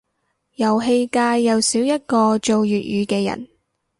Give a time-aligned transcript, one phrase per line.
[0.55, 3.47] 遊戲界又少一個做粵語嘅人